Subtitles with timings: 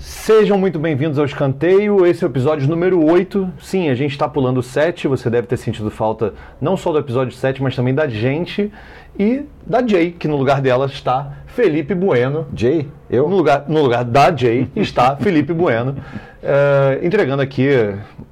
[0.00, 2.06] Sejam muito bem-vindos ao Escanteio.
[2.06, 3.52] Esse é o episódio número 8.
[3.60, 5.06] Sim, a gente está pulando o 7.
[5.06, 8.72] Você deve ter sentido falta não só do episódio 7, mas também da gente
[9.18, 12.46] e da Jay, que no lugar dela está Felipe Bueno.
[12.56, 12.88] Jay?
[13.10, 13.28] Eu?
[13.28, 15.96] No lugar, no lugar da Jay está Felipe Bueno.
[16.42, 17.68] Uh, entregando aqui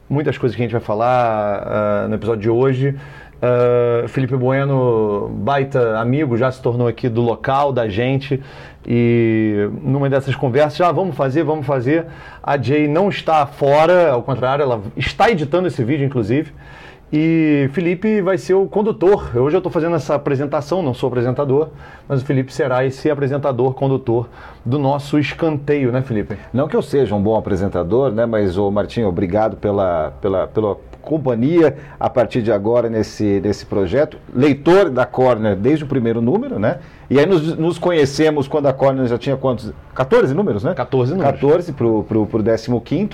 [0.08, 2.96] muitas coisas que a gente vai falar uh, no episódio de hoje.
[3.40, 8.42] Uh, Felipe Bueno, baita amigo, já se tornou aqui do local, da gente.
[8.86, 12.06] E numa dessas conversas, já ah, vamos fazer, vamos fazer.
[12.42, 16.52] A Jay não está fora, ao contrário, ela está editando esse vídeo, inclusive.
[17.12, 19.30] E Felipe vai ser o condutor.
[19.34, 21.68] Hoje eu estou fazendo essa apresentação, não sou apresentador,
[22.06, 24.28] mas o Felipe será esse apresentador, condutor
[24.64, 26.36] do nosso escanteio, né, Felipe?
[26.52, 30.76] Não que eu seja um bom apresentador, né, mas o Martinho, obrigado pela, pela, pela
[31.02, 34.18] companhia a partir de agora nesse, nesse projeto.
[34.34, 36.78] Leitor da Corner desde o primeiro número, né?
[37.08, 39.72] E aí nos, nos conhecemos quando a Corner já tinha quantos?
[39.94, 40.74] 14 números, né?
[40.74, 41.32] 14 números.
[41.32, 43.10] 14 para o 15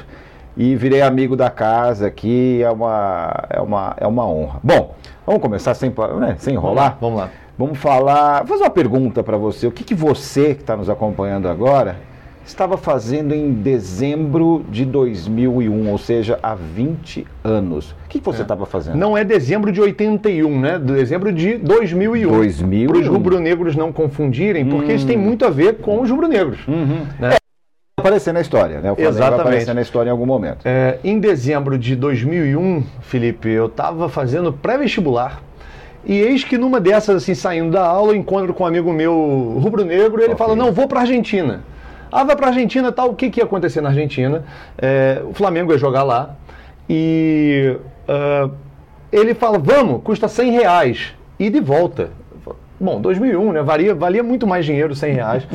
[0.57, 4.61] e virei amigo da casa aqui, é uma, é uma, é uma honra.
[4.63, 4.95] Bom,
[5.27, 6.97] vamos começar sem, né, sem enrolar?
[7.01, 7.31] Vamos lá.
[7.57, 9.67] Vamos falar, vou fazer uma pergunta para você.
[9.67, 11.97] O que, que você que está nos acompanhando agora
[12.45, 17.91] estava fazendo em dezembro de 2001, ou seja, há 20 anos.
[17.91, 18.67] O que, que você estava é.
[18.67, 18.97] fazendo?
[18.97, 20.79] Não é dezembro de 81, né?
[20.79, 22.31] Dezembro de 2001.
[22.31, 22.87] 2001.
[22.87, 24.97] Para os rubro-negros não confundirem, porque hum.
[24.97, 26.67] isso tem muito a ver com os rubro-negros.
[26.69, 27.07] Uhum.
[27.19, 27.35] Né?
[27.35, 27.37] É
[27.99, 28.93] aparecer na história, né?
[28.93, 29.37] O Flamengo Exatamente.
[29.37, 30.67] vai aparecer na história em algum momento.
[30.67, 35.41] É, em dezembro de 2001, Felipe, eu estava fazendo pré-vestibular
[36.07, 39.59] e eis que numa dessas, assim, saindo da aula, eu encontro com um amigo meu
[39.59, 40.37] rubro-negro e ele okay.
[40.37, 41.63] fala, não, vou para Argentina.
[42.17, 43.11] Ah, vai para Argentina, tal.
[43.11, 44.45] O que, que ia acontecer na Argentina?
[44.79, 46.37] É, o Flamengo ia jogar lá
[46.89, 47.77] e
[48.09, 48.53] uh,
[49.11, 51.13] ele fala, vamos, custa 100 reais.
[51.41, 52.11] E de volta.
[52.81, 53.63] Bom, 2001, né?
[53.63, 55.43] Valia, valia muito mais dinheiro, 100 reais.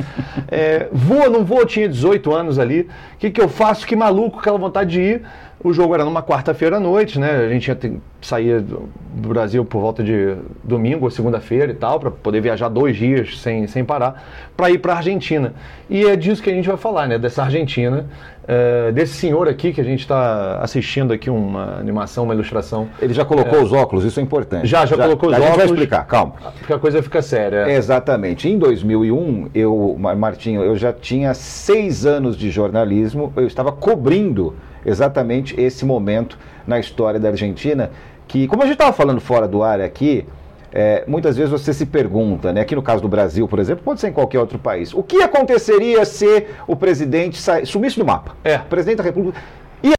[0.52, 2.80] É, vou, não vou, tinha 18 anos ali.
[3.14, 3.86] O que, que eu faço?
[3.86, 5.22] Que maluco, aquela vontade de ir.
[5.62, 7.32] O jogo era numa quarta-feira à noite, né?
[7.32, 12.00] A gente ia ter, saía do Brasil por volta de domingo ou segunda-feira e tal,
[12.00, 14.24] para poder viajar dois dias sem, sem parar,
[14.56, 15.52] para ir para a Argentina.
[15.90, 17.18] E é disso que a gente vai falar, né?
[17.18, 18.06] Dessa Argentina,
[18.48, 22.88] é, desse senhor aqui que a gente está assistindo aqui uma animação, uma ilustração.
[22.98, 24.66] Ele já colocou é, os óculos, isso é importante.
[24.66, 25.44] Já, já, já colocou os a óculos.
[25.44, 26.34] A gente vai explicar, calma.
[26.58, 27.70] Porque a coisa fica séria.
[27.70, 28.48] Exatamente.
[28.48, 34.54] Em 2001, eu, Martinho, eu já tinha seis anos de jornalismo, eu estava cobrindo
[34.84, 37.90] exatamente esse momento na história da Argentina,
[38.26, 40.26] que, como a gente estava falando fora do ar aqui,
[40.72, 44.00] é, muitas vezes você se pergunta, né, aqui no caso do Brasil, por exemplo, pode
[44.00, 48.36] ser em qualquer outro país, o que aconteceria se o presidente sumisse do mapa?
[48.44, 48.56] É.
[48.56, 49.40] O presidente da República
[49.82, 49.92] e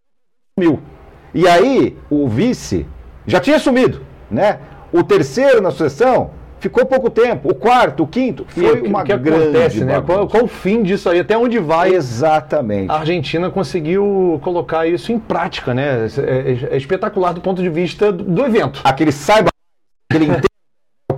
[0.57, 0.79] sumiu.
[1.33, 2.85] E aí o vice
[3.25, 4.59] já tinha sumido, né?
[4.93, 7.49] O terceiro na sucessão ficou pouco tempo.
[7.49, 9.99] O quarto, o quinto, foi uma que grande acontece, né?
[9.99, 11.19] Qual, qual, o fim disso aí?
[11.19, 11.93] Até onde vai?
[11.93, 12.91] Exatamente.
[12.91, 16.05] A Argentina conseguiu colocar isso em prática, né?
[16.05, 18.79] É, é, é espetacular do ponto de vista do, do evento.
[18.83, 19.49] Aquele saiba,
[20.09, 20.27] aquele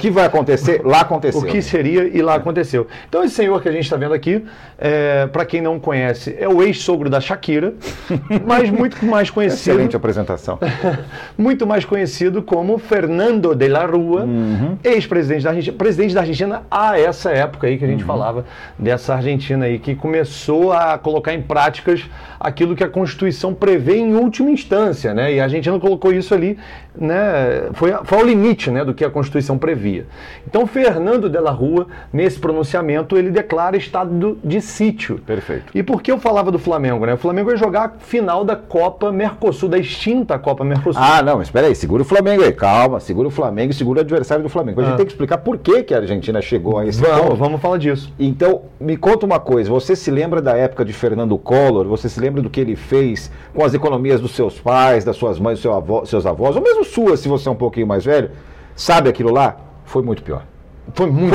[0.04, 1.40] que vai acontecer, lá aconteceu.
[1.40, 2.86] O que seria e lá aconteceu.
[3.08, 4.44] Então, esse senhor que a gente está vendo aqui,
[4.78, 7.74] é, para quem não conhece, é o ex-sogro da Shakira,
[8.46, 9.72] mas muito mais conhecido.
[9.72, 10.60] Excelente apresentação.
[11.38, 14.78] muito mais conhecido como Fernando de la Rua, uhum.
[14.84, 18.08] ex-presidente da Argentina, presidente da Argentina a essa época aí que a gente uhum.
[18.08, 18.46] falava
[18.78, 22.04] dessa Argentina aí, que começou a colocar em práticas
[22.38, 25.34] aquilo que a Constituição prevê em última instância, né?
[25.34, 26.58] E a Argentina colocou isso ali,
[26.94, 27.70] né?
[27.72, 29.93] Foi, foi ao limite, né, do que a Constituição previa.
[30.48, 35.20] Então, Fernando de la Rua, nesse pronunciamento, ele declara estado de sítio.
[35.20, 35.66] Perfeito.
[35.76, 37.06] E por que eu falava do Flamengo?
[37.06, 37.14] Né?
[37.14, 41.02] O Flamengo ia jogar a final da Copa Mercosul, da extinta Copa Mercosul.
[41.02, 44.02] Ah, não, espera aí, segura o Flamengo aí, calma, segura o Flamengo e segura o
[44.02, 44.82] adversário do Flamengo.
[44.82, 44.98] A gente ah.
[44.98, 47.36] tem que explicar por que, que a Argentina chegou a esse vamos, ponto.
[47.36, 48.12] Vamos falar disso.
[48.20, 51.86] Então, me conta uma coisa, você se lembra da época de Fernando Collor?
[51.88, 55.40] Você se lembra do que ele fez com as economias dos seus pais, das suas
[55.40, 58.06] mães, dos seu avó, seus avós, ou mesmo suas, se você é um pouquinho mais
[58.06, 58.32] velho?
[58.76, 59.58] Sabe aquilo lá?
[59.86, 60.46] Foi muito pior.
[60.94, 61.34] Foi muito,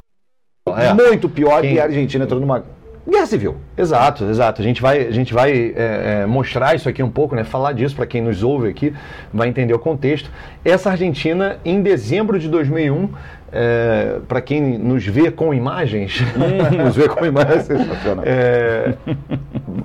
[0.77, 0.93] é.
[0.93, 1.75] muito pior Quem...
[1.75, 2.65] e a Argentina entrou numa
[3.09, 3.57] guerra civil.
[3.77, 4.61] Exato, exato.
[4.61, 7.43] A gente vai, a gente vai é, é, mostrar isso aqui um pouco, né?
[7.43, 8.93] falar disso para quem nos ouve aqui,
[9.33, 10.31] vai entender o contexto.
[10.65, 13.09] Essa Argentina, em dezembro de 2001,
[13.51, 16.21] é, para quem nos vê com imagens,
[16.85, 18.25] nos vê com imagens, sensacional.
[18.29, 18.95] É,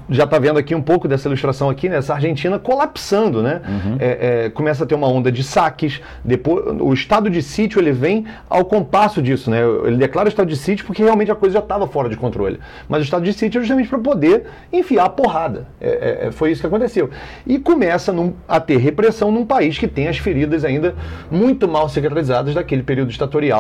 [0.09, 1.97] já está vendo aqui um pouco dessa ilustração aqui, né?
[1.97, 3.61] Essa Argentina colapsando, né?
[3.67, 3.97] Uhum.
[3.99, 6.01] É, é, começa a ter uma onda de saques.
[6.23, 9.61] Depois, o estado de sítio ele vem ao compasso disso, né?
[9.85, 12.59] Ele declara o estado de sítio porque realmente a coisa já estava fora de controle.
[12.89, 15.67] Mas o estado de sítio é justamente para poder enfiar a porrada.
[15.79, 17.09] É, é, foi isso que aconteceu.
[17.45, 20.95] E começa num, a ter repressão num país que tem as feridas ainda
[21.31, 23.52] muito mal cicatrizadas daquele período ditatorial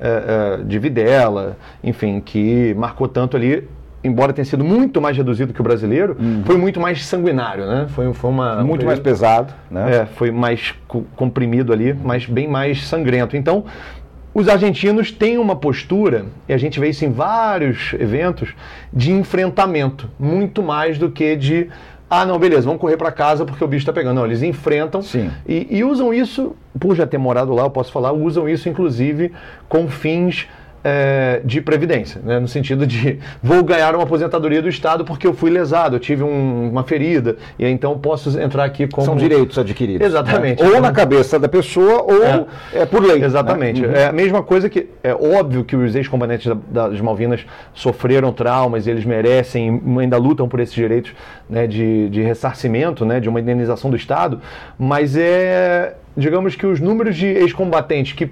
[0.00, 3.68] é, é, de Videla, enfim, que marcou tanto ali
[4.02, 6.42] embora tenha sido muito mais reduzido que o brasileiro, uhum.
[6.44, 7.86] foi muito mais sanguinário, né?
[7.90, 10.02] Foi, foi uma muito mais pesado, né?
[10.02, 10.74] É, foi mais
[11.16, 13.36] comprimido ali, mas bem mais sangrento.
[13.36, 13.64] Então,
[14.32, 18.54] os argentinos têm uma postura, e a gente vê isso em vários eventos,
[18.92, 21.68] de enfrentamento, muito mais do que de
[22.10, 24.16] ah, não, beleza, vamos correr para casa porque o bicho está pegando.
[24.16, 25.02] Não, eles enfrentam
[25.46, 29.32] e, e, usam isso, por já ter morado lá, eu posso falar, usam isso inclusive
[29.68, 30.48] com fins
[30.88, 32.38] é, de previdência, né?
[32.38, 36.22] no sentido de vou ganhar uma aposentadoria do Estado porque eu fui lesado, eu tive
[36.22, 39.04] um, uma ferida, e então posso entrar aqui como.
[39.04, 40.06] São direitos adquiridos.
[40.06, 40.62] Exatamente.
[40.62, 40.70] Né?
[40.70, 43.22] Ou na cabeça da pessoa, ou é, é por lei.
[43.22, 43.82] Exatamente.
[43.82, 43.88] Né?
[43.88, 43.94] Uhum.
[43.94, 44.88] É a mesma coisa que.
[45.02, 47.44] É óbvio que os ex-combatentes das Malvinas
[47.74, 51.12] sofreram traumas e eles merecem, ainda lutam por esses direitos
[51.48, 54.40] né, de, de ressarcimento, né, de uma indenização do Estado,
[54.78, 55.96] mas é.
[56.16, 58.28] Digamos que os números de ex-combatentes que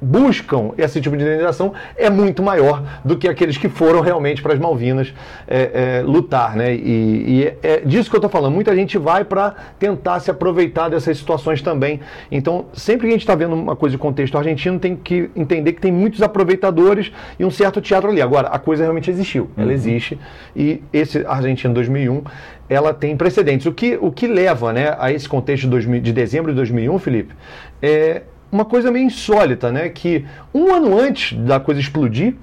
[0.00, 4.52] buscam esse tipo de indenização é muito maior do que aqueles que foram realmente para
[4.52, 5.14] as Malvinas
[5.46, 6.74] é, é, lutar, né?
[6.74, 8.52] E, e é, é disso que eu estou falando.
[8.52, 12.00] Muita gente vai para tentar se aproveitar dessas situações também.
[12.30, 15.72] Então, sempre que a gente está vendo uma coisa de contexto argentino, tem que entender
[15.72, 18.20] que tem muitos aproveitadores e um certo teatro ali.
[18.20, 19.72] Agora, a coisa realmente existiu, ela uhum.
[19.72, 20.18] existe
[20.54, 22.22] e esse Argentina 2001
[22.68, 23.66] ela tem precedentes.
[23.66, 26.98] O que, o que leva né, a esse contexto de, 2000, de dezembro de 2001,
[26.98, 27.34] Felipe,
[27.82, 28.22] é
[28.54, 29.88] uma coisa meio insólita, né?
[29.88, 30.24] Que
[30.54, 32.36] um ano antes da coisa explodir,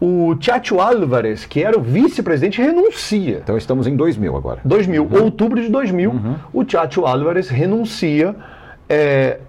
[0.00, 3.42] o Chacho Álvarez, que era o vice-presidente, renuncia.
[3.44, 4.60] Então estamos em 2000 agora.
[4.64, 5.24] 2000, uhum.
[5.24, 6.36] outubro de 2000, uhum.
[6.54, 8.34] o Chacho Álvarez renuncia,
[8.88, 9.40] é,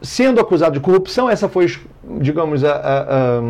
[0.00, 1.28] sendo acusado de corrupção.
[1.28, 1.66] Essa foi,
[2.18, 3.40] digamos, a, a, a,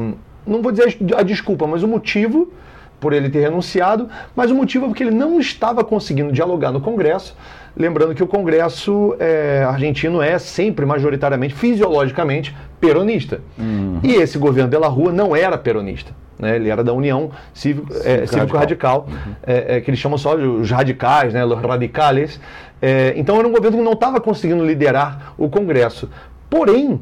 [0.44, 2.52] não vou dizer a desculpa, mas o motivo
[2.98, 6.80] por ele ter renunciado, mas o motivo é porque ele não estava conseguindo dialogar no
[6.80, 7.36] Congresso
[7.78, 13.40] Lembrando que o Congresso é, argentino é sempre majoritariamente, fisiologicamente, peronista.
[13.56, 14.00] Uhum.
[14.02, 16.12] E esse governo de La Rua não era peronista.
[16.36, 16.56] Né?
[16.56, 19.32] Ele era da União Cívico, é, Cívico-Radical, uhum.
[19.46, 21.44] é, é, que eles chamam só de os radicais, né?
[21.44, 22.40] os radicales.
[22.82, 26.10] É, então era um governo que não estava conseguindo liderar o Congresso.
[26.50, 27.00] Porém,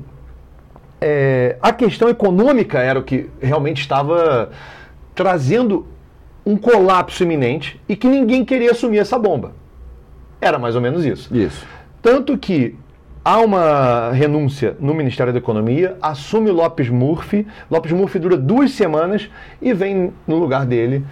[1.01, 4.51] é, a questão econômica era o que realmente estava
[5.15, 5.87] trazendo
[6.45, 9.53] um colapso iminente e que ninguém queria assumir essa bomba.
[10.41, 11.35] Era mais ou menos isso.
[11.35, 11.67] Isso.
[12.03, 12.77] Tanto que
[13.25, 17.47] há uma renúncia no Ministério da Economia, assume Lopes Murphy.
[17.71, 19.29] Lopes Murphy dura duas semanas
[19.61, 21.05] e vem no lugar dele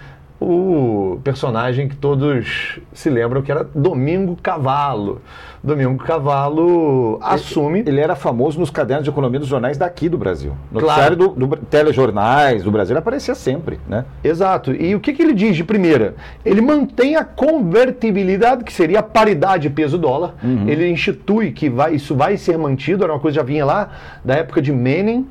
[0.45, 5.19] o personagem que todos se lembram que era Domingo Cavalo.
[5.63, 7.79] Domingo Cavalo assume.
[7.79, 10.53] Ele, ele era famoso nos cadernos de economia dos jornais daqui do Brasil.
[10.71, 11.15] No claro.
[11.15, 14.05] do, do telejornais do Brasil ele aparecia sempre, né?
[14.23, 14.71] Exato.
[14.71, 16.13] E o que, que ele diz de primeira?
[16.45, 20.35] Ele mantém a convertibilidade, que seria a paridade peso-dólar.
[20.43, 20.69] Uhum.
[20.69, 23.89] Ele institui que vai, isso vai ser mantido, era uma coisa que já vinha lá
[24.23, 25.25] da época de Menem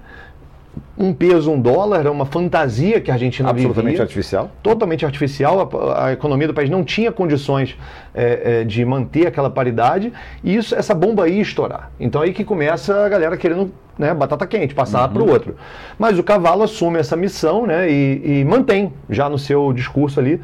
[0.96, 4.50] um peso, um dólar, era uma fantasia que a Argentina Absolutamente vivia, artificial.
[4.62, 5.70] Totalmente artificial.
[5.72, 7.76] A, a, economia do país não tinha condições
[8.14, 10.12] é, é, de manter aquela paridade
[10.42, 11.90] e isso, essa bomba ia estourar.
[11.98, 15.14] Então aí que começa a galera querendo né, batata quente, passar uhum.
[15.14, 15.56] para o outro.
[15.98, 20.40] Mas o cavalo assume essa missão né, e, e mantém já no seu discurso ali.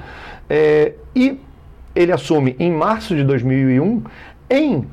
[0.49, 1.38] É, e
[1.94, 4.03] ele assume em março de 2001,
[4.49, 4.87] em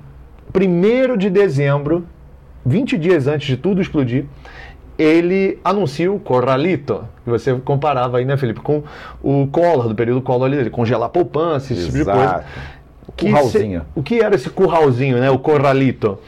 [0.54, 2.06] 1 de dezembro,
[2.66, 4.26] 20 dias antes de tudo explodir,
[4.98, 8.84] ele anuncia o Corralito, que você comparava aí, né, Felipe, com
[9.22, 11.98] o Collor, do período Collor ali, congelar poupança, esse Exato.
[11.98, 12.46] tipo de coisa.
[13.08, 13.82] O curralzinho.
[13.82, 16.20] Se, o que era esse curralzinho, né, o Corralito?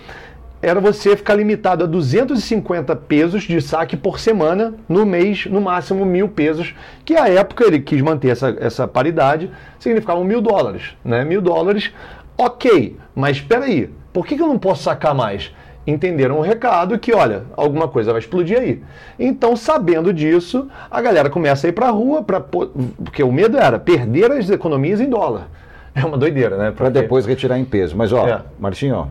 [0.62, 6.06] Era você ficar limitado a 250 pesos de saque por semana, no mês, no máximo
[6.06, 9.50] mil pesos, que à época ele quis manter essa, essa paridade,
[9.80, 10.98] significavam mil dólares.
[11.04, 11.24] Né?
[11.24, 11.92] Mil dólares,
[12.38, 15.52] ok, mas espera aí, por que, que eu não posso sacar mais?
[15.90, 18.84] Entenderam o recado que, olha, alguma coisa vai explodir aí.
[19.18, 23.58] Então, sabendo disso, a galera começa a ir para a rua, pra, porque o medo
[23.58, 25.50] era perder as economias em dólar.
[25.96, 26.72] É uma doideira, né?
[26.72, 27.98] Para depois retirar em peso.
[27.98, 28.42] Mas, ó, é.
[28.60, 29.08] Martinho, ó,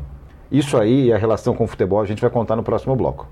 [0.51, 3.29] isso aí e a relação com o futebol a gente vai contar no próximo bloco.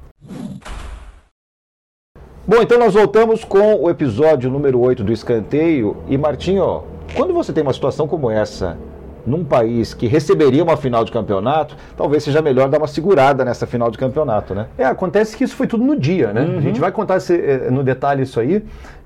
[2.46, 5.96] Bom, então nós voltamos com o episódio número 8 do Escanteio.
[6.08, 6.82] E, Martinho, ó,
[7.14, 8.76] quando você tem uma situação como essa
[9.26, 13.66] num país que receberia uma final de campeonato, talvez seja melhor dar uma segurada nessa
[13.66, 14.66] final de campeonato, né?
[14.78, 16.42] É, acontece que isso foi tudo no dia, né?
[16.42, 16.58] Uhum.
[16.58, 18.62] A gente vai contar esse, eh, no detalhe isso aí,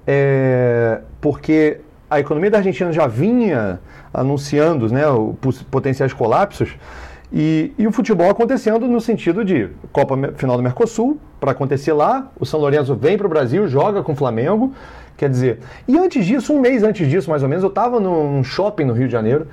[0.06, 3.80] é, porque a economia da Argentina já vinha
[4.12, 6.76] anunciando né, os potenciais colapsos
[7.32, 12.28] e, e, o futebol acontecendo no sentido de Copa Final do Mercosul, para acontecer lá,
[12.38, 14.74] o São Lourenço vem para o Brasil, joga com o Flamengo,
[15.16, 18.42] quer dizer, e antes disso, um mês antes disso mais ou menos, eu estava num
[18.42, 19.46] shopping no Rio de Janeiro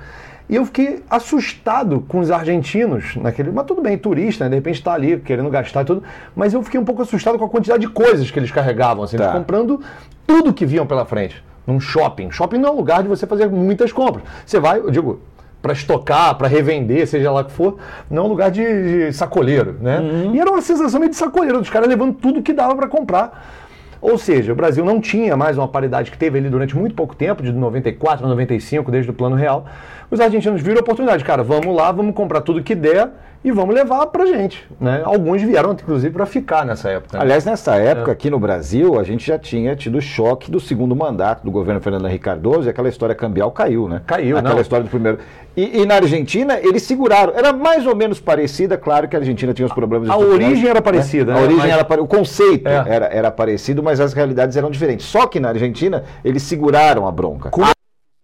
[0.48, 3.50] e eu fiquei assustado com os argentinos naquele.
[3.50, 4.50] Mas tudo bem, turista, né?
[4.50, 6.02] De repente está ali querendo gastar e tudo.
[6.34, 9.16] Mas eu fiquei um pouco assustado com a quantidade de coisas que eles carregavam, assim,
[9.16, 9.32] tá.
[9.32, 9.80] comprando
[10.26, 11.42] tudo que viam pela frente.
[11.66, 12.30] num shopping.
[12.30, 14.24] Shopping não é um lugar de você fazer muitas compras.
[14.46, 15.20] Você vai, eu digo,
[15.60, 17.76] para estocar, para revender, seja lá o que for,
[18.10, 18.62] não é um lugar de,
[19.08, 19.98] de sacoleiro, né?
[19.98, 20.34] Uhum.
[20.34, 23.67] E era uma sensação meio de sacoleiro, dos caras levando tudo que dava para comprar.
[24.00, 27.16] Ou seja, o Brasil não tinha mais uma paridade que teve ali durante muito pouco
[27.16, 29.66] tempo, de 94 a 95, desde o Plano Real.
[30.10, 33.10] Os argentinos viram a oportunidade, cara, vamos lá, vamos comprar tudo que der
[33.44, 34.66] e vamos levar para gente.
[34.80, 35.00] Né?
[35.04, 37.16] Alguns vieram, inclusive, para ficar nessa época.
[37.16, 37.22] Né?
[37.22, 38.12] Aliás, nessa época, é.
[38.12, 41.80] aqui no Brasil, a gente já tinha tido o choque do segundo mandato do governo
[41.80, 44.02] Fernando Henrique Cardoso e aquela história cambial caiu, né?
[44.06, 44.60] Caiu, Aquela não.
[44.60, 45.18] história do primeiro.
[45.56, 47.32] E, e, na Argentina, eles seguraram.
[47.34, 50.80] Era mais ou menos parecida, claro que a Argentina tinha os problemas A origem era
[50.80, 51.40] parecida, né?
[51.40, 51.72] A origem mas...
[51.72, 52.84] era O conceito é.
[52.86, 55.06] era, era parecido, mas as realidades eram diferentes.
[55.06, 57.50] Só que na Argentina, eles seguraram a bronca.
[57.50, 57.66] Como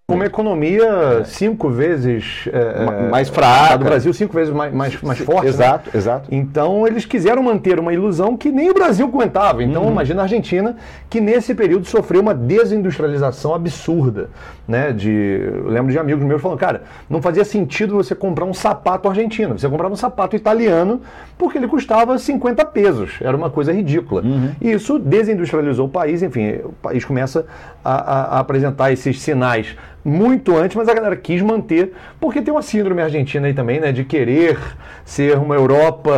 [0.06, 3.78] uma economia cinco vezes é, mais fraca.
[3.78, 5.46] do Brasil, cinco vezes mais, mais, mais forte.
[5.46, 5.98] Exato, né?
[5.98, 6.28] exato.
[6.30, 9.64] Então eles quiseram manter uma ilusão que nem o Brasil aguentava.
[9.64, 9.92] Então uhum.
[9.92, 10.76] imagina a Argentina,
[11.08, 14.28] que nesse período sofreu uma desindustrialização absurda.
[14.68, 14.92] Né?
[14.92, 19.08] De, eu lembro de amigos meus falando, cara, não fazia sentido você comprar um sapato
[19.08, 19.58] argentino.
[19.58, 21.00] Você comprava um sapato italiano
[21.38, 23.12] porque ele custava 50 pesos.
[23.22, 24.20] Era uma coisa ridícula.
[24.20, 24.52] Uhum.
[24.60, 27.46] E isso desindustrializou o país, enfim, o país começa
[27.82, 32.52] a, a, a apresentar esses sinais muito antes, mas a galera quis manter, porque tem
[32.52, 34.58] uma síndrome argentina aí também, né, de querer
[35.04, 36.12] ser uma Europa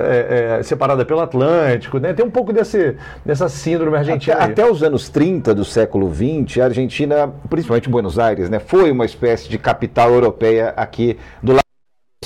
[0.00, 4.36] é, é, separada pelo Atlântico, né, tem um pouco desse, dessa síndrome argentina.
[4.36, 8.90] Até, até, os anos 30 do século 20, a Argentina, principalmente Buenos Aires, né, foi
[8.90, 11.67] uma espécie de capital europeia aqui do lado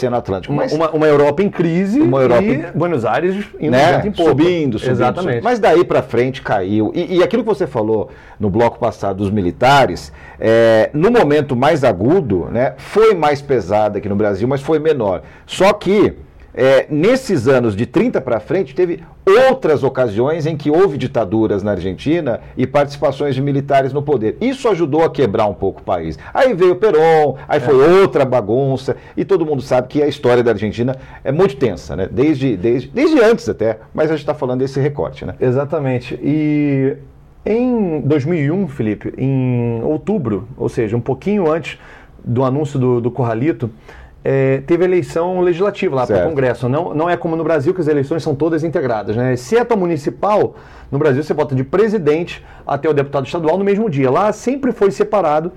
[0.03, 0.53] Oceano Atlântico.
[0.53, 4.03] Mas, uma, uma Europa em crise uma Europa e em, Buenos Aires indo né?
[4.05, 4.31] em pouco.
[4.31, 4.93] Subindo, subindo.
[4.93, 5.29] Exatamente.
[5.29, 5.45] Subindo.
[5.45, 6.93] Mas daí para frente caiu.
[6.95, 11.85] E, e, aquilo que você falou no bloco passado dos militares, é, no momento mais
[11.85, 15.23] agudo, né, foi mais pesado aqui no Brasil, mas foi menor.
[15.47, 16.15] Só que
[16.55, 21.73] é, nesses anos de 30 para frente, teve outras ocasiões em que houve ditaduras na
[21.73, 24.37] Argentina e participações de militares no poder.
[24.41, 26.19] Isso ajudou a quebrar um pouco o país.
[26.35, 28.01] Aí veio o Perón, aí foi é.
[28.01, 32.09] outra bagunça, e todo mundo sabe que a história da Argentina é muito tensa, né?
[32.11, 35.35] Desde, desde, desde antes até, mas a gente está falando desse recorte, né?
[35.41, 36.19] Exatamente.
[36.23, 36.97] E
[37.47, 41.79] em 2001, Felipe, em outubro, ou seja, um pouquinho antes
[42.25, 43.71] do anúncio do, do Corralito,
[44.25, 46.69] é, teve eleição legislativa lá para o Congresso.
[46.69, 49.17] Não, não é como no Brasil, que as eleições são todas integradas.
[49.17, 49.33] Né?
[49.33, 50.55] Exceto a municipal,
[50.91, 54.11] no Brasil você vota de presidente até o deputado estadual no mesmo dia.
[54.11, 55.53] Lá sempre foi separado.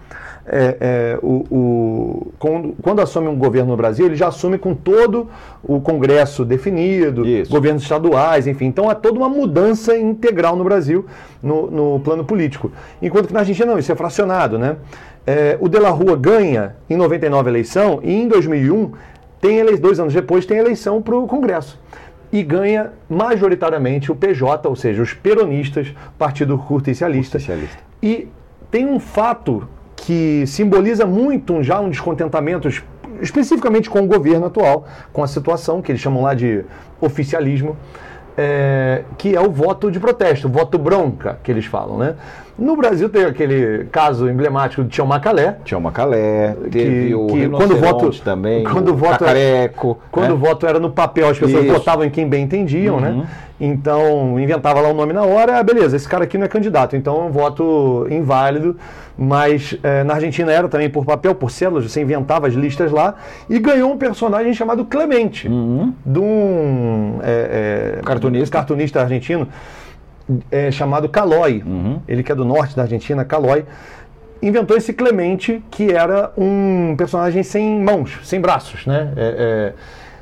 [0.47, 4.75] É, é, o, o, quando, quando, assume um governo no Brasil, ele já assume com
[4.75, 5.27] todo
[5.63, 7.51] o Congresso definido, Isso.
[7.51, 8.65] governos estaduais, enfim.
[8.65, 11.05] Então há toda uma mudança integral no Brasil
[11.41, 12.71] no, no plano político.
[13.01, 14.77] Enquanto que na Argentina não, isso é fracionado, né?
[15.25, 18.91] É, o De La Rua ganha em 99 a eleição e em 2001,
[19.41, 19.75] tem ele...
[19.77, 21.79] dois anos depois, tem eleição para o Congresso.
[22.31, 26.61] E ganha majoritariamente o PJ, ou seja, os peronistas, Partido.
[26.67, 27.79] Justicialista.
[28.03, 28.27] E
[28.69, 32.67] tem um fato que simboliza muito já um descontentamento
[33.21, 36.63] especificamente com o governo atual, com a situação que eles chamam lá de
[36.99, 37.77] oficialismo,
[38.37, 42.15] é, que é o voto de protesto, o voto bronca, que eles falam, né?
[42.57, 45.57] No Brasil tem aquele caso emblemático de Tião Macalé.
[45.65, 49.87] Tião Macalé, teve que, o que quando voto também, quando o voto Cacareco.
[49.87, 50.33] Era, quando né?
[50.33, 51.73] o voto era no papel, as pessoas Isso.
[51.73, 53.09] votavam em quem bem entendiam, né?
[53.09, 53.17] uhum.
[53.19, 53.27] né?
[53.59, 56.49] Então, inventava lá o um nome na hora, ah, beleza, esse cara aqui não é
[56.49, 58.75] candidato, então é um voto inválido,
[59.17, 63.15] mas é, na Argentina era também por papel, por células, você inventava as listas lá,
[63.49, 65.93] e ganhou um personagem chamado Clemente, uhum.
[66.05, 68.57] de um é, é, cartunista.
[68.57, 69.47] cartunista argentino,
[70.51, 71.99] é, chamado Calói, uhum.
[72.07, 73.65] ele que é do norte da Argentina, Calói,
[74.41, 79.73] inventou esse Clemente, que era um personagem sem mãos, sem braços, né?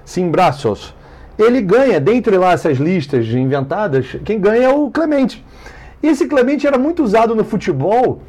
[0.06, 0.94] Sem braços.
[1.38, 5.44] Ele ganha, dentre lá essas listas inventadas, quem ganha é o Clemente.
[6.02, 8.22] E esse Clemente era muito usado no futebol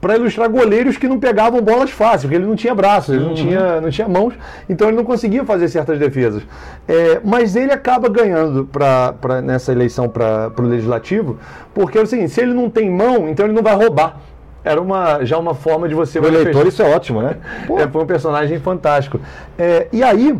[0.00, 3.28] para ilustrar goleiros que não pegavam bolas fáceis, porque ele não tinha braços, ele uhum.
[3.28, 4.34] não, tinha, não tinha mãos,
[4.68, 6.42] então ele não conseguia fazer certas defesas.
[6.86, 11.38] É, mas ele acaba ganhando pra, pra, nessa eleição para o legislativo,
[11.74, 14.20] porque é o seguinte: se ele não tem mão, então ele não vai roubar.
[14.62, 16.18] Era uma, já uma forma de você.
[16.18, 17.36] O eleitor, isso é ótimo, né?
[17.78, 19.20] É, foi um personagem fantástico.
[19.56, 20.36] É, e aí,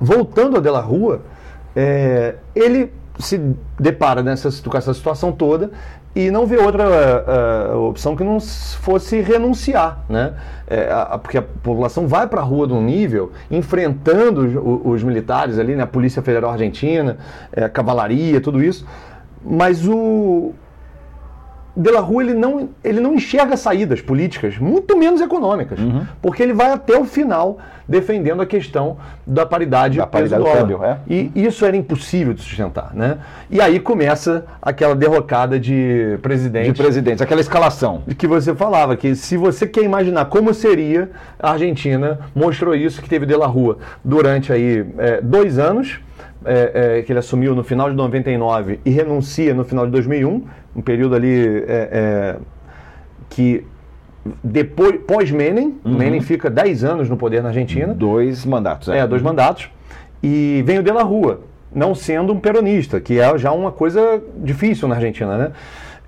[0.00, 1.22] voltando a Della Rua,
[1.74, 3.40] é, ele se
[3.78, 5.70] depara nessa, com essa situação toda
[6.14, 10.34] e não vê outra uh, opção que não fosse renunciar, né?
[10.66, 15.02] É, a, porque a população vai para a rua de um nível, enfrentando os, os,
[15.02, 15.82] militares ali, né?
[15.82, 17.18] a Polícia Federal Argentina,
[17.52, 18.86] é, a cavalaria, tudo isso,
[19.44, 20.54] mas o,
[21.76, 26.06] De La Rua ele não, ele não enxerga saídas políticas, muito menos econômicas, Uhum.
[26.22, 30.84] porque ele vai até o final defendendo a questão da paridade, Da paridade do câmbio,
[30.84, 30.98] é.
[31.08, 33.18] E isso era impossível de sustentar, né?
[33.50, 38.02] E aí começa aquela derrocada de presidente De presidentes, aquela escalação.
[38.16, 43.08] que você falava, que se você quer imaginar como seria, a Argentina mostrou isso que
[43.08, 46.00] teve De La Rua durante aí é, dois anos,
[46.44, 50.44] é, é, que ele assumiu no final de 99 e renuncia no final de 2001,
[50.76, 52.36] um período ali é, é,
[53.28, 53.64] que
[54.42, 58.88] depois pós-Menem, Menem fica 10 anos no poder na Argentina, Dois mandatos.
[58.88, 59.68] é, dois mandatos.
[60.22, 61.40] E vem o De La Rua,
[61.74, 65.52] não sendo um peronista, que é já uma coisa difícil na Argentina, né?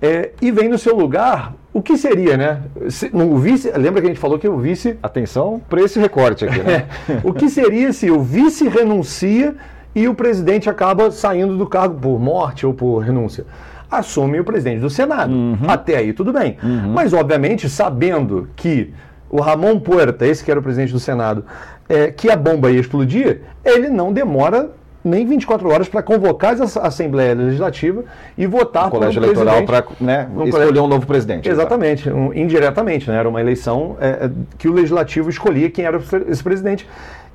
[0.01, 2.61] É, e vem no seu lugar, o que seria, né?
[2.89, 4.97] Se- no- o vice, lembra que a gente falou que o vice.
[5.01, 6.85] Atenção para esse recorte aqui, né?
[7.23, 9.55] o que seria se o vice renuncia
[9.97, 13.45] e o presidente acaba saindo do cargo por morte ou por renúncia?
[13.89, 15.33] Assume o presidente do Senado.
[15.67, 16.57] Até aí tudo bem.
[16.93, 18.93] Mas, obviamente, sabendo que
[19.29, 21.43] o Ramon Puerta, esse que era o presidente do Senado,
[21.89, 24.69] é, que a bomba ia explodir, ele não demora
[25.03, 28.03] nem 24 horas para convocar a Assembleia Legislativa
[28.37, 31.49] e votar O colégio um eleitoral para né, Um escolher colégio- um novo presidente.
[31.49, 33.17] Exatamente, um- indiretamente, né?
[33.17, 36.85] Era uma eleição é, é, que o legislativo escolhia quem era esse presidente.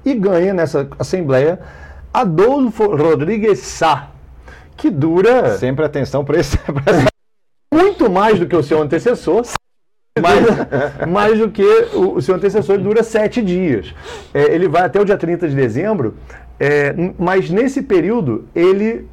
[0.05, 1.59] E ganha nessa Assembleia
[2.13, 4.11] Adolfo Rodrigues Sá,
[4.77, 6.59] que dura Sempre atenção para esse.
[7.73, 9.43] muito mais do que o seu antecessor.
[10.21, 10.45] Mais,
[11.09, 11.65] mais do que
[11.95, 13.95] o, o seu antecessor, ele dura sete dias.
[14.35, 16.15] É, ele vai até o dia 30 de dezembro,
[16.61, 19.09] é, mas nesse período ele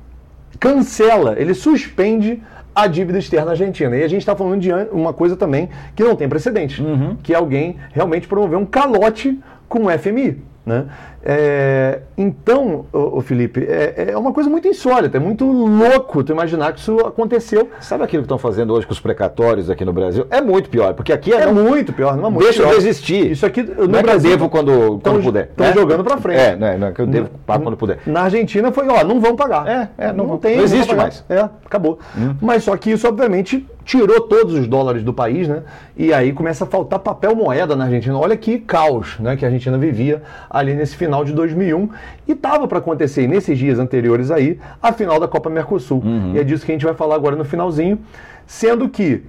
[0.60, 2.44] cancela, ele suspende
[2.76, 3.96] a dívida externa argentina.
[3.96, 6.84] E a gente está falando de uma coisa também que não tem precedente,
[7.24, 10.42] que é alguém realmente promover um calote com o FMI.
[10.66, 10.86] Né?
[11.24, 16.72] É, então, ô Felipe, é, é uma coisa muito insólita, é muito louco tu imaginar
[16.74, 17.70] que isso aconteceu.
[17.82, 20.26] Sabe aquilo que estão fazendo hoje com os precatórios aqui no Brasil?
[20.30, 22.72] É muito pior, porque aqui é, É não muito pior, não é muito deixa pior.
[22.72, 23.32] de existir.
[23.32, 25.46] Isso aqui no não é eu Brasil devo quando, quando puder.
[25.50, 25.74] Estão né?
[25.74, 26.40] jogando pra frente.
[26.40, 28.00] É, não é, não é que eu devo pagar quando puder.
[28.06, 29.68] Na Argentina foi, ó, não vão pagar.
[29.68, 31.20] É, é, não vão- tem, não existe mais.
[31.30, 31.34] Hum.
[31.34, 32.00] É, acabou.
[32.42, 35.64] Mas só que isso, obviamente, tirou todos os dólares do país, né?
[35.98, 38.18] E aí começa a faltar papel moeda na Argentina.
[38.18, 41.90] Olha que caos, né, que a Argentina vivia ali nesse final de 2001
[42.28, 46.02] e tava para acontecer nesses dias anteriores aí a final da Copa Mercosul.
[46.04, 46.34] Uhum.
[46.36, 48.00] E é disso que a gente vai falar agora no finalzinho,
[48.46, 49.24] sendo que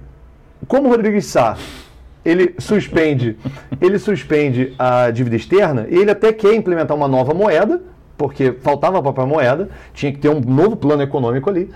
[0.67, 1.57] como o Rodrigues Sá
[2.23, 3.37] ele suspende,
[3.81, 7.81] ele suspende a dívida externa, ele até quer implementar uma nova moeda,
[8.17, 11.71] porque faltava papel moeda, tinha que ter um novo plano econômico ali.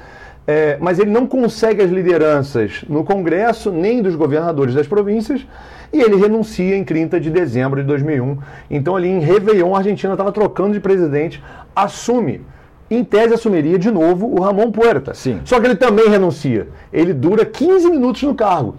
[0.48, 5.46] É, mas ele não consegue as lideranças no Congresso, nem dos governadores das províncias,
[5.92, 8.38] e ele renuncia em 30 de dezembro de 2001.
[8.70, 11.44] Então, ali em Réveillon, a Argentina estava trocando de presidente,
[11.76, 12.42] assume.
[12.92, 15.16] Em tese, assumiria de novo o Ramon Puerta.
[15.16, 15.42] Sim.
[15.44, 16.68] Só que ele também renuncia.
[16.94, 18.76] Ele dura 15 minutos no cargo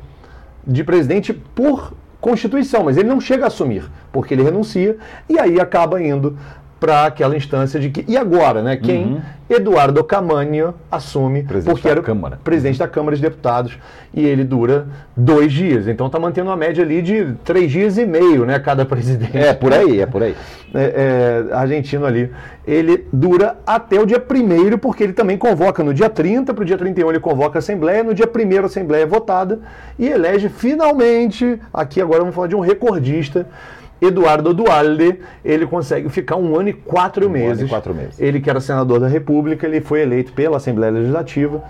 [0.64, 4.96] de presidente por Constituição, mas ele não chega a assumir, porque ele renuncia
[5.28, 6.36] e aí acaba indo
[6.78, 8.04] para aquela instância de que.
[8.06, 8.76] E agora, né?
[8.76, 9.20] Quem?
[9.48, 11.46] Eduardo Camanho assume, Uhum.
[11.46, 12.38] Presidente porque da era Câmara.
[12.42, 13.78] presidente da Câmara de Deputados
[14.12, 15.86] e ele dura dois dias.
[15.86, 18.58] Então está mantendo uma média ali de três dias e meio, né?
[18.58, 20.34] Cada presidente É, por aí, é por aí.
[20.74, 22.28] é, é, argentino ali,
[22.66, 26.66] ele dura até o dia 1 porque ele também convoca no dia 30, para o
[26.66, 29.60] dia 31 ele convoca a Assembleia, no dia 1 a Assembleia é votada
[29.96, 33.46] e elege finalmente, aqui agora vamos falar de um recordista,
[34.00, 37.68] Eduardo Dualde, ele consegue ficar um ano e quatro, Um ano e meses.
[37.70, 38.20] quatro meses.
[38.20, 41.62] Ele que era senador da República, ele foi eleito pela Assembleia Legislativa.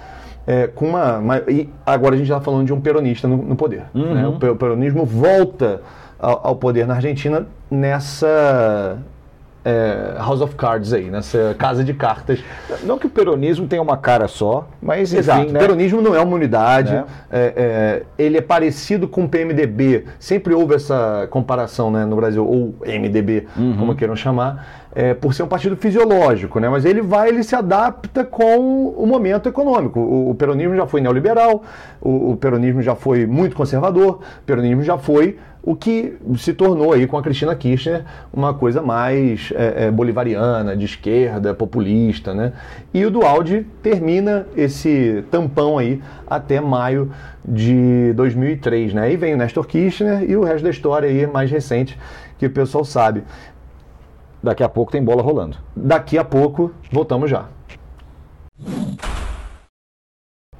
[0.49, 3.57] é, com uma, uma- e agora a gente está falando de um peronista no, no
[3.57, 3.83] poder.
[3.93, 4.15] Uhum.
[4.15, 4.29] né?
[4.29, 5.81] O pe- o peronismo volta
[6.21, 8.99] ao, ao poder na Argentina nessa
[9.67, 12.39] é, House of Cards aí, nessa casa de cartas.
[12.85, 15.51] Não que o peronismo tenha uma cara só, mas enfim, Exato.
[15.53, 15.59] né?
[15.59, 16.93] O peronismo não é uma unidade.
[16.93, 17.05] Né?
[17.33, 20.05] é, é, ele é parecido com o PMDB.
[20.21, 23.77] Sempre houve essa comparação né, no Brasil, ou MDB, Uhum.
[23.77, 26.71] como queiram chamar, é, por ser um partido fisiológico, né?
[26.71, 30.01] Mas ele vai, ele se adapta com o momento econômico.
[30.01, 31.63] O, o peronismo já foi neoliberal,
[32.01, 36.95] o, o peronismo já foi muito conservador, o peronismo já foi o que se tornou
[36.95, 42.55] aí com a Cristina Kirchner uma coisa mais é, é, bolivariana, de esquerda, populista, né?
[42.95, 47.11] E o Dualde termina esse tampão aí até maio
[47.45, 49.13] de 2003, né?
[49.13, 51.99] E vem o Nestor Kirchner e o resto da história aí mais recente
[52.39, 53.25] que o pessoal sabe.
[54.47, 55.57] Daqui a pouco tem bola rolando.
[55.75, 57.47] Daqui a pouco voltamos já.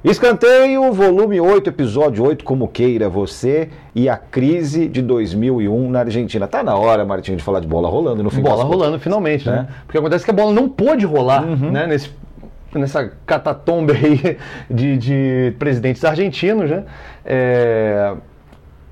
[0.03, 6.49] Escanteio, volume 8, episódio 8, como queira você, e a crise de 2001 na Argentina.
[6.49, 8.69] Tá na hora, Martinho, de falar de bola rolando no fim bola contas.
[8.69, 9.55] rolando finalmente, né?
[9.55, 9.67] Né?
[9.85, 11.87] Porque acontece que a bola não pôde rolar, né?
[11.87, 12.11] Nesse
[12.75, 14.37] nessa catatombe aí
[14.69, 16.83] de, de presidentes argentinos, né?
[17.25, 18.13] É,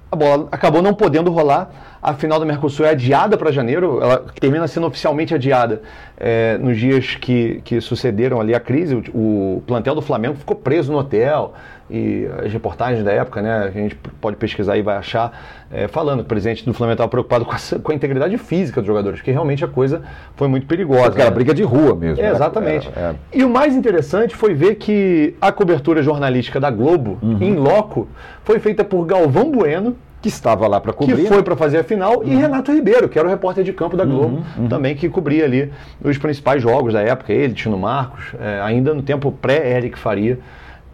[0.10, 1.94] a bola acabou não podendo rolar.
[2.05, 5.81] A final do Mercosul é adiada para janeiro, ela termina sendo oficialmente adiada
[6.15, 8.93] é, nos dias que, que sucederam ali a crise.
[8.93, 11.55] O, o, plantel do Flamengo ficou preso no hotel
[11.89, 16.19] e as reportagens da época, né, a gente pode pesquisar e vai achar, é, falando
[16.19, 19.19] que o presidente do Flamengo estava preocupado com a, com a, integridade física dos jogadores,
[19.19, 20.03] porque realmente a coisa
[20.35, 21.05] foi muito perigosa.
[21.05, 21.35] Porque era né?
[21.35, 22.23] briga de rua mesmo.
[22.23, 22.87] É, exatamente.
[22.95, 23.15] Era...
[23.33, 27.39] E o mais interessante foi ver que a cobertura jornalística da Globo, uhum.
[27.41, 28.07] em loco,
[28.43, 31.17] foi feita por Galvão Bueno, que estava lá para cobrir.
[31.17, 32.23] Que foi para fazer a final, uhum.
[32.23, 35.07] e Renato Ribeiro, que era o repórter de campo da uhum, Globo, uhum, também que
[35.07, 35.71] cobria ali
[36.03, 40.39] os principais jogos da época, ele, Tino Marcos, é, ainda no tempo pré-Eric Faria,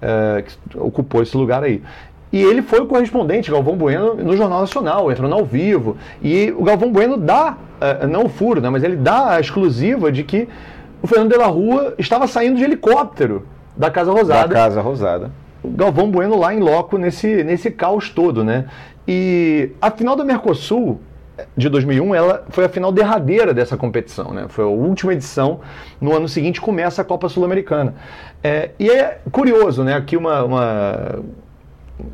[0.01, 1.81] é, que ocupou esse lugar aí.
[2.29, 5.95] E ele foi o correspondente, Galvão Bueno, no Jornal Nacional, entrando ao vivo.
[6.21, 10.11] E o Galvão Bueno dá, é, não o furo, né, mas ele dá a exclusiva
[10.11, 10.49] de que
[11.01, 13.45] o Fernando de la Rua estava saindo de helicóptero
[13.77, 14.49] da Casa Rosada.
[14.49, 15.31] Da Casa Rosada.
[15.63, 18.65] O Galvão Bueno lá em loco nesse, nesse caos todo, né?
[19.07, 20.99] E a final do Mercosul
[21.55, 24.45] de 2001, ela foi a final derradeira dessa competição, né?
[24.47, 25.59] Foi a última edição.
[25.99, 27.95] No ano seguinte começa a Copa Sul-Americana.
[28.43, 29.95] É, e é curioso, né?
[29.95, 31.19] Aqui uma, uma,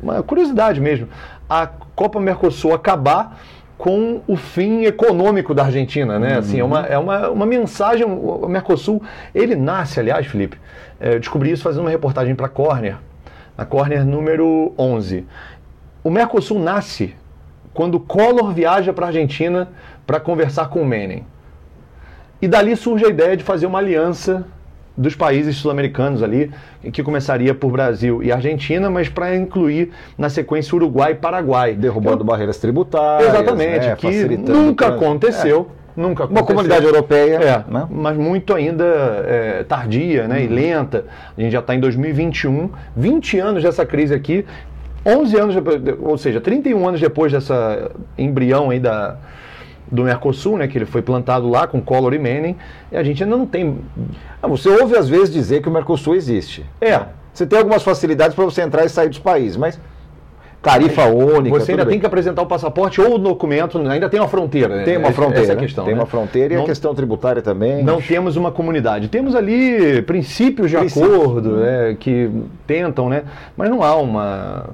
[0.02, 1.08] uma curiosidade mesmo.
[1.48, 3.38] A Copa Mercosul acabar
[3.76, 6.32] com o fim econômico da Argentina, né?
[6.32, 6.38] Uhum.
[6.38, 8.04] Assim, é uma, é uma, uma mensagem.
[8.04, 9.02] O Mercosul,
[9.34, 10.58] ele nasce, aliás, Felipe,
[11.00, 12.96] é, eu descobri isso fazendo uma reportagem para a Corner,
[13.56, 15.24] na Corner número 11.
[16.08, 17.14] O Mercosul nasce
[17.74, 19.68] quando Collor viaja para a Argentina
[20.06, 21.22] para conversar com o Menem.
[22.40, 24.46] E dali surge a ideia de fazer uma aliança
[24.96, 26.50] dos países sul-americanos ali,
[26.94, 31.74] que começaria por Brasil e Argentina, mas para incluir na sequência Uruguai e Paraguai.
[31.74, 32.24] Derrubando Eu...
[32.24, 33.28] barreiras tributárias.
[33.28, 35.68] Exatamente, né, que nunca aconteceu.
[35.74, 36.00] É.
[36.00, 36.42] Nunca aconteceu.
[36.42, 37.86] Uma comunidade europeia, é, né?
[37.90, 38.84] mas muito ainda
[39.26, 40.44] é, tardia né, uhum.
[40.44, 41.04] e lenta.
[41.36, 44.46] A gente já está em 2021, 20 anos dessa crise aqui,
[45.08, 45.56] 11 anos,
[46.00, 49.16] ou seja, 31 anos depois dessa embrião aí da,
[49.90, 52.56] do Mercosul, né, que ele foi plantado lá com Collor e Menem,
[52.92, 53.78] e a gente ainda não tem.
[54.42, 56.64] Ah, você ouve às vezes dizer que o Mercosul existe.
[56.80, 57.06] É.
[57.32, 59.78] Você tem algumas facilidades para você entrar e sair dos países, mas
[60.62, 61.58] tarifa única.
[61.58, 64.76] Você ainda tem que apresentar o passaporte ou o documento, ainda tem uma fronteira.
[64.76, 64.84] Né?
[64.84, 65.42] Tem uma fronteira.
[65.42, 65.84] Essa é a questão.
[65.84, 66.00] Tem né?
[66.00, 67.82] uma fronteira e não, a questão tributária também.
[67.82, 69.08] Não temos uma comunidade.
[69.08, 72.30] Temos ali princípios de acordo né, que
[72.66, 73.22] tentam, né?
[73.56, 74.66] Mas não há uma,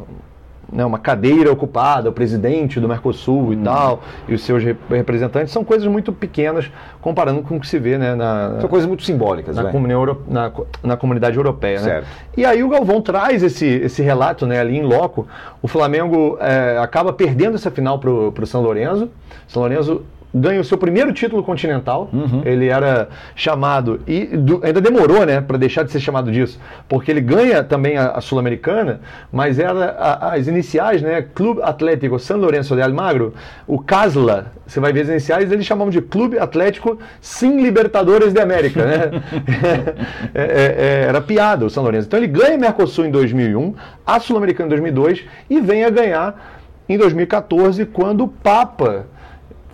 [0.73, 3.63] né, uma cadeira ocupada, o presidente do Mercosul e hum.
[3.63, 7.99] tal, e os seus representantes, são coisas muito pequenas comparando com o que se vê
[7.99, 10.51] né, na, São coisas muito simbólicas, na, Euro, na,
[10.83, 11.81] na, comunidade europeia.
[11.81, 12.05] Né?
[12.37, 15.27] E aí o Galvão traz esse, esse relato né, ali em loco.
[15.61, 19.11] O Flamengo é, acaba perdendo essa final para o São Lourenço.
[19.47, 20.03] São Lourenço
[20.35, 22.11] ganha o seu primeiro título continental.
[22.13, 22.43] Uhum.
[22.45, 27.11] Ele era chamado, e do, ainda demorou, né, para deixar de ser chamado disso, porque
[27.11, 32.37] ele ganha também a, a Sul-Americana, mas era a, as iniciais, né, Clube Atlético San
[32.37, 33.35] Lorenzo de Almagro,
[33.67, 38.41] o CASLA, você vai ver as iniciais, eles chamavam de Clube Atlético Sim Libertadores de
[38.41, 39.23] América, né?
[40.35, 42.07] é, é, é, era piada o São Lourenço.
[42.07, 43.75] Então ele ganha Mercosul em 2001,
[44.07, 49.07] a Sul-Americana em 2002 e vem a ganhar em 2014 quando o Papa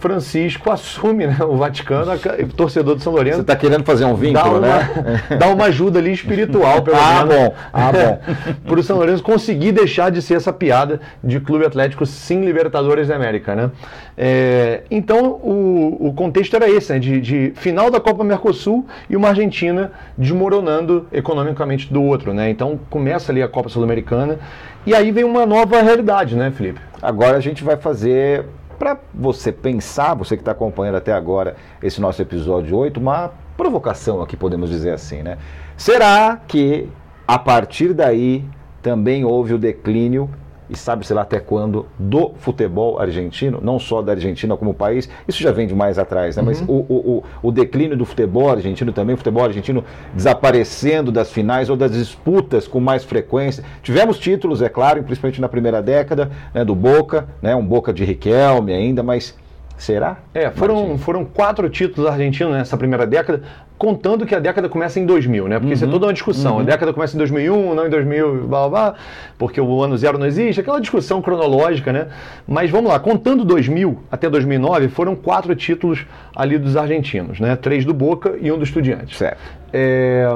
[0.00, 2.10] Francisco assume né, o Vaticano,
[2.56, 3.36] torcedor do São Lourenço.
[3.36, 5.22] Você está querendo fazer um vínculo, dá uma, né?
[5.38, 7.34] Dá uma ajuda ali espiritual, pelo ah, menos.
[7.34, 7.54] Bom.
[7.72, 8.20] Ah, bom.
[8.66, 13.08] Para o São Lourenço conseguir deixar de ser essa piada de Clube Atlético Sim Libertadores
[13.08, 13.70] da América, né?
[14.16, 19.16] É, então, o, o, contexto era esse, né, de, de, final da Copa Mercosul e
[19.16, 22.50] uma Argentina desmoronando economicamente do outro, né?
[22.50, 24.38] Então, começa ali a Copa Sul-Americana
[24.86, 26.80] e aí vem uma nova realidade, né, Felipe?
[27.02, 28.44] Agora a gente vai fazer
[28.80, 34.22] para você pensar, você que está acompanhando até agora esse nosso episódio 8, uma provocação
[34.22, 35.36] aqui, podemos dizer assim, né?
[35.76, 36.88] Será que
[37.28, 38.42] a partir daí
[38.80, 40.30] também houve o declínio
[40.70, 45.42] e sabe-se lá até quando, do futebol argentino, não só da Argentina como país, isso
[45.42, 46.42] já vem de mais atrás, né?
[46.42, 46.46] Uhum.
[46.46, 51.68] mas o, o, o, declínio do futebol argentino também, o futebol argentino desaparecendo das finais
[51.68, 53.64] ou das disputas com mais frequência.
[53.82, 58.04] Tivemos títulos, é claro, principalmente na primeira década, né, do Boca, né, um Boca de
[58.04, 59.36] Riquelme ainda, mas
[59.80, 60.18] Será?
[60.34, 63.42] É, foram, foram quatro títulos argentinos nessa primeira década,
[63.78, 65.54] contando que a década começa em 2000, né?
[65.54, 65.72] Porque uhum.
[65.72, 65.92] isso é uhum.
[65.94, 66.56] toda uma discussão.
[66.56, 66.60] Uhum.
[66.60, 68.94] A década começa em 2001, não em 2000, blá, blá, blá,
[69.38, 72.08] porque o ano zero não existe, aquela discussão cronológica, né?
[72.46, 77.56] Mas vamos lá, contando 2000 até 2009, foram quatro títulos ali dos argentinos, né?
[77.56, 79.16] Três do Boca e um do Estudiantes.
[79.16, 79.40] Certo.
[79.72, 80.30] É...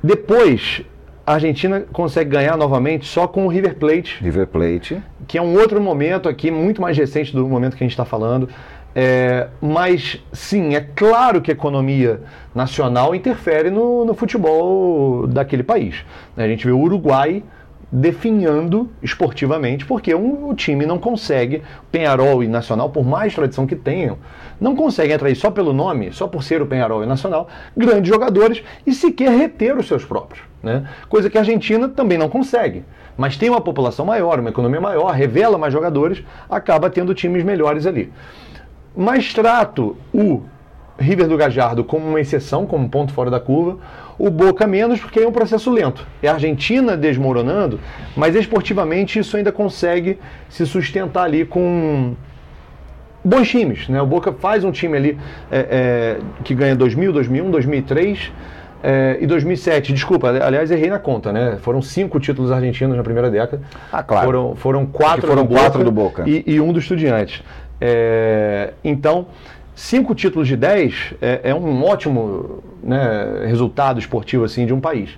[0.00, 0.82] Depois,
[1.26, 4.22] a Argentina consegue ganhar novamente só com o River Plate.
[4.22, 5.02] River Plate.
[5.26, 8.04] Que é um outro momento aqui, muito mais recente do momento que a gente está
[8.04, 8.48] falando.
[8.94, 12.20] É, mas sim, é claro que a economia
[12.54, 16.04] nacional interfere no, no futebol daquele país.
[16.36, 17.42] A gente vê o Uruguai
[17.92, 23.76] definhando esportivamente, porque um, o time não consegue, Penharol e Nacional, por mais tradição que
[23.76, 24.16] tenham,
[24.58, 28.62] não conseguem atrair só pelo nome, só por ser o Penharol e Nacional, grandes jogadores
[28.86, 30.42] e sequer reter os seus próprios.
[30.62, 30.88] Né?
[31.08, 32.82] Coisa que a Argentina também não consegue.
[33.14, 37.86] Mas tem uma população maior, uma economia maior, revela mais jogadores, acaba tendo times melhores
[37.86, 38.10] ali.
[38.96, 40.42] Mas trato o
[40.98, 43.78] River do Gajardo como uma exceção, como um ponto fora da curva,
[44.18, 46.06] o Boca menos, porque é um processo lento.
[46.22, 47.80] É a Argentina desmoronando,
[48.16, 52.14] mas esportivamente isso ainda consegue se sustentar ali com
[53.24, 53.88] bons times.
[53.88, 54.00] Né?
[54.00, 55.18] O Boca faz um time ali
[55.50, 58.32] é, é, que ganha 2000, 2001, 2003
[58.82, 59.92] é, e 2007.
[59.92, 61.56] Desculpa, aliás, errei na conta, né?
[61.60, 63.62] Foram cinco títulos argentinos na primeira década.
[63.92, 64.26] Ah, claro.
[64.26, 67.42] Foram, foram quatro, foram do, quatro Boca do Boca e, e um do Estudiantes.
[67.80, 69.26] É, então,
[69.74, 75.10] cinco títulos de dez é, é um ótimo né, resultado esportivo assim de um país.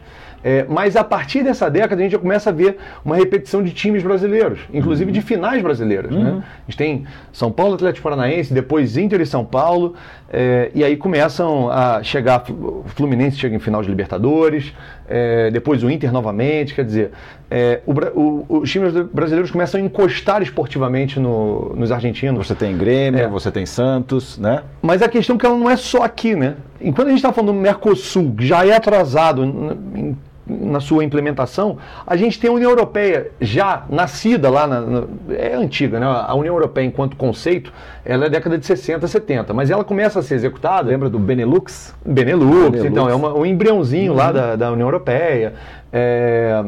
[0.47, 3.71] É, mas a partir dessa década a gente já começa a ver uma repetição de
[3.71, 5.15] times brasileiros, inclusive uhum.
[5.15, 6.11] de finais brasileiras.
[6.11, 6.19] Né?
[6.19, 6.37] Uhum.
[6.37, 6.45] Né?
[6.45, 9.95] A gente tem São Paulo Atlético Paranaense, depois Inter e São Paulo,
[10.31, 14.75] é, e aí começam a chegar, o Fluminense chega em final de Libertadores,
[15.09, 17.13] é, depois o Inter novamente, quer dizer,
[17.51, 22.47] é, o, o, os times brasileiros começam a encostar esportivamente no, nos argentinos.
[22.47, 23.29] Você tem Grêmio, é.
[23.29, 24.63] você tem Santos, né?
[24.83, 26.57] Mas a questão é que ela não é só aqui, né?
[26.81, 31.79] Enquanto a gente está falando do Mercosul, que já é atrasado em na sua implementação,
[32.07, 36.07] a gente tem a União Europeia já nascida lá, na, na, é antiga, né?
[36.07, 37.73] A União Europeia, enquanto conceito,
[38.05, 40.89] ela é década de 60, 70, mas ela começa a ser executada.
[40.91, 41.95] Lembra do Benelux?
[42.05, 42.85] Benelux, Benelux.
[42.85, 44.19] então, é uma, um embriãozinho uhum.
[44.19, 45.55] lá da, da União Europeia.
[45.91, 46.65] É,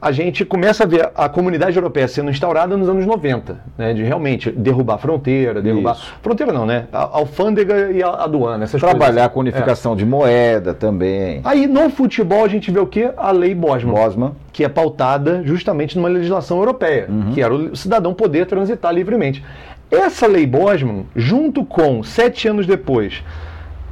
[0.00, 4.02] a gente começa a ver a comunidade europeia sendo instaurada nos anos 90, né, de
[4.02, 5.94] realmente derrubar a fronteira, derrubar.
[5.94, 6.14] Isso.
[6.22, 6.86] Fronteira não, né?
[6.90, 9.96] A alfândega e a aduana, essas Trabalhar com unificação é.
[9.96, 11.42] de moeda também.
[11.44, 13.10] Aí no futebol a gente vê o quê?
[13.16, 13.92] A lei Bosman.
[13.92, 14.32] Bosman.
[14.52, 17.32] Que é pautada justamente numa legislação europeia, uhum.
[17.32, 19.44] que era o cidadão poder transitar livremente.
[19.90, 23.22] Essa lei Bosman, junto com, sete anos depois,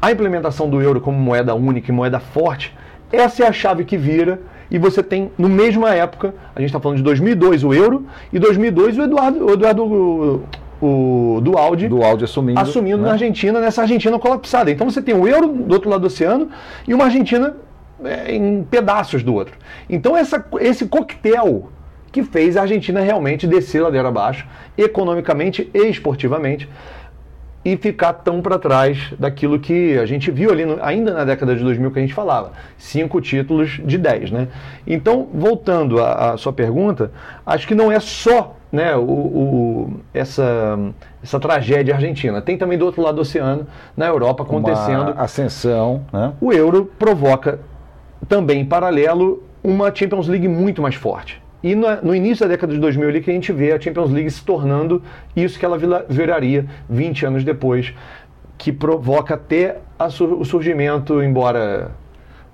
[0.00, 2.74] a implementação do euro como moeda única e moeda forte,
[3.12, 4.38] essa é a chave que vira
[4.70, 8.38] e você tem, no mesma época, a gente está falando de 2002 o euro, e
[8.38, 9.84] 2002 o Eduardo, o Eduardo
[10.80, 13.04] o, o Dualdi, Dualdi assumindo, assumindo né?
[13.04, 14.70] na Argentina, nessa Argentina colapsada.
[14.70, 16.48] Então você tem o euro do outro lado do oceano
[16.86, 17.56] e uma Argentina
[18.04, 19.56] é, em pedaços do outro.
[19.88, 21.70] Então essa, esse coquetel
[22.12, 26.68] que fez a Argentina realmente descer ladeira abaixo, economicamente e esportivamente,
[27.72, 31.54] e ficar tão para trás daquilo que a gente viu ali, no, ainda na década
[31.54, 34.48] de 2000 que a gente falava, cinco títulos de 10, né?
[34.86, 37.12] Então, voltando à, à sua pergunta,
[37.44, 40.78] acho que não é só né, o, o, essa,
[41.22, 42.40] essa tragédia argentina.
[42.40, 45.12] Tem também do outro lado do oceano, na Europa, acontecendo.
[45.12, 46.02] Uma ascensão.
[46.12, 46.32] Né?
[46.40, 47.60] O euro provoca
[48.28, 51.42] também, em paralelo, uma Champions League muito mais forte.
[51.62, 54.12] E no, no, início da década de 2000 ali que a gente vê a Champions
[54.12, 55.02] League se tornando
[55.34, 57.92] isso que ela viraria 20 anos depois,
[58.56, 61.90] que provoca até o surgimento, embora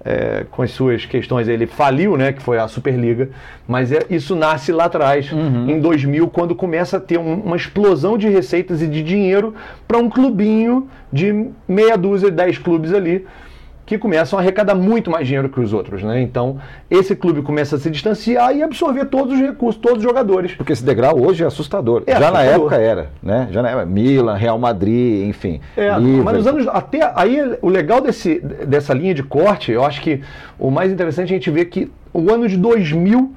[0.04, 3.30] é, com as suas questões ele faliu, né, que foi a Superliga,
[3.66, 5.68] mas é, isso nasce lá atrás, uhum.
[5.68, 9.54] em 2000, quando começa a ter um, uma explosão de receitas e de dinheiro
[9.88, 13.26] para um clubinho de meia dúzia, dez clubes ali,
[13.86, 16.20] que começam a arrecadar muito mais dinheiro que os outros, né?
[16.22, 16.58] Então,
[16.90, 20.54] esse clube começa a se distanciar e absorver todos os recursos, todos os jogadores.
[20.54, 22.02] Porque esse degrau hoje é assustador.
[22.06, 22.44] É Já assustador.
[22.46, 23.48] na época era, né?
[23.50, 25.60] Já na época, Milan, Real Madrid, enfim.
[25.76, 30.00] É, mas nos anos até aí o legal desse, dessa linha de corte, eu acho
[30.00, 30.22] que
[30.58, 33.34] o mais interessante é a gente ver que o ano de 2000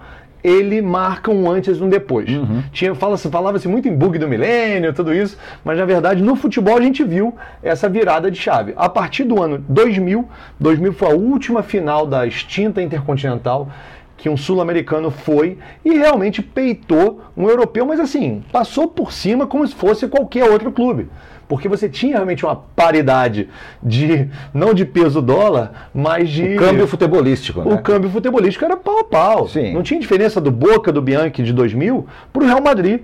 [0.47, 2.29] ele marca um antes e um depois.
[2.29, 2.63] Uhum.
[2.71, 6.81] Tinha, falava-se muito em bug do milênio, tudo isso, mas na verdade no futebol a
[6.81, 8.73] gente viu essa virada de chave.
[8.77, 10.27] A partir do ano 2000,
[10.60, 13.69] 2000 foi a última final da extinta Intercontinental
[14.17, 19.65] que um sul-americano foi e realmente peitou um europeu, mas assim, passou por cima como
[19.65, 21.08] se fosse qualquer outro clube
[21.47, 23.47] porque você tinha realmente uma paridade
[23.82, 26.56] de, não de peso dólar, mas de.
[26.56, 27.62] O câmbio futebolístico.
[27.62, 27.73] Né?
[27.73, 29.47] O câmbio futebolístico era pau a pau.
[29.47, 29.73] Sim.
[29.73, 33.01] Não tinha diferença do Boca, do Bianchi de 2000 para o Real Madrid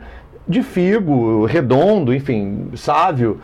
[0.48, 3.40] de Figo, Redondo, enfim, Sávio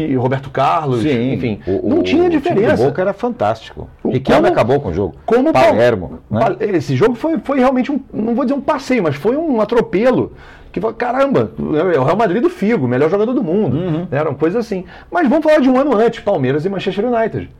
[0.00, 2.74] e Roberto Carlos, Sim, enfim, o, não tinha diferença.
[2.74, 3.88] O time Boca era fantástico.
[4.02, 5.16] O Riquelme acabou com o jogo.
[5.26, 6.20] Como Palermo.
[6.30, 6.40] Né?
[6.60, 10.32] Esse jogo foi, foi realmente um, não vou dizer um passeio, mas foi um atropelo
[10.72, 13.76] que caramba, é o Real Madrid do Figo, melhor jogador do mundo.
[13.76, 14.06] Uhum.
[14.10, 14.84] Eram coisas assim.
[15.10, 17.50] Mas vamos falar de um ano antes, Palmeiras e Manchester United.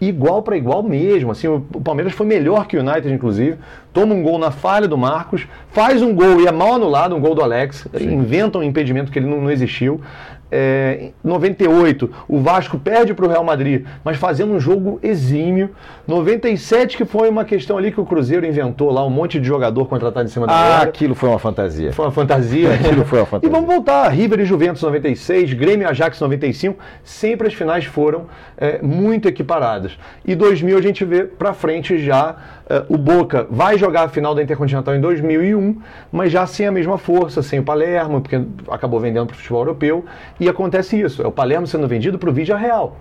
[0.00, 1.30] Igual para igual mesmo.
[1.30, 3.58] Assim, o Palmeiras foi melhor que o United, inclusive.
[3.92, 7.20] Toma um gol na falha do Marcos, faz um gol e é mal anulado, um
[7.20, 7.86] gol do Alex.
[7.94, 8.14] Sim.
[8.14, 10.00] Inventa um impedimento que ele não, não existiu.
[10.50, 15.70] É, 98, o Vasco perde para o Real Madrid, mas fazendo um jogo exímio.
[16.06, 19.86] 97, que foi uma questão ali que o Cruzeiro inventou lá, um monte de jogador
[19.86, 20.88] contratado em cima da Ah, hora.
[20.88, 21.92] aquilo foi uma fantasia.
[21.92, 22.74] Foi uma fantasia.
[22.74, 23.48] Aquilo foi uma fantasia.
[23.48, 24.08] E vamos voltar.
[24.08, 26.78] River e Juventus 96, Grêmio e Ajax 95.
[27.04, 29.96] Sempre as finais foram é, muito equiparadas.
[30.24, 32.36] E 2000 a gente vê pra frente já
[32.68, 35.80] é, o Boca vai jogar a final da Intercontinental em 2001,
[36.12, 39.62] mas já sem a mesma força, sem o Palermo, porque acabou vendendo para o futebol
[39.62, 40.04] europeu.
[40.40, 41.22] E acontece isso.
[41.22, 42.96] É o Palermo sendo vendido para o Vídeo Real.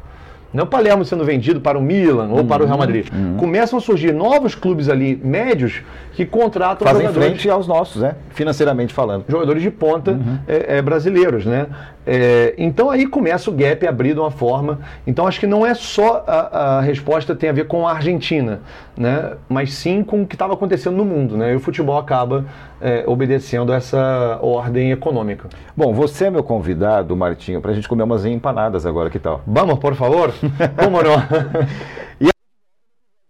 [0.51, 3.05] Não é o Palermo sendo vendido para o Milan ou para o Real Uhum, Madrid.
[3.37, 8.15] Começam a surgir novos clubes ali, médios, que contratam Fazem jogadores frente aos nossos, né?
[8.31, 9.25] Financeiramente falando.
[9.29, 10.39] jogadores de ponta Uhum.
[10.47, 11.67] é, é, brasileiros, né?
[12.11, 14.79] É, então aí começa o gap a abrir de uma forma.
[15.05, 18.61] Então acho que não é só a, a resposta tem a ver com a Argentina,
[18.97, 19.33] né?
[19.47, 21.53] Mas sim com o que estava acontecendo no mundo, né?
[21.53, 22.45] E o futebol acaba
[22.81, 25.49] é, obedecendo essa ordem econômica.
[25.77, 29.43] Bom, você é meu convidado, Martinho, pra gente comer umas empanadas agora, que tal?
[29.45, 30.33] Vamos, por favor?
[30.83, 32.29] Como não?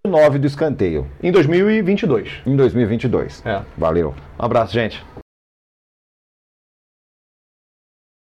[0.08, 2.42] 9 do escanteio, em 2022.
[2.46, 3.46] em 2022.
[3.46, 3.60] É.
[3.78, 4.16] Valeu.
[4.40, 5.04] Um abraço, gente.